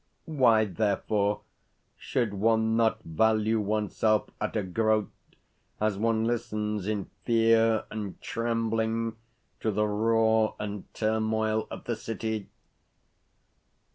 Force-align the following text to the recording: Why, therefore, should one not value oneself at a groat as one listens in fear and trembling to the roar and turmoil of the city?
Why, 0.25 0.65
therefore, 0.65 1.41
should 1.95 2.33
one 2.33 2.75
not 2.75 3.03
value 3.03 3.59
oneself 3.59 4.31
at 4.41 4.55
a 4.55 4.63
groat 4.63 5.11
as 5.79 5.95
one 5.95 6.25
listens 6.25 6.87
in 6.87 7.11
fear 7.23 7.83
and 7.91 8.19
trembling 8.19 9.15
to 9.59 9.69
the 9.69 9.87
roar 9.87 10.55
and 10.57 10.91
turmoil 10.95 11.67
of 11.69 11.83
the 11.83 11.95
city? 11.95 12.49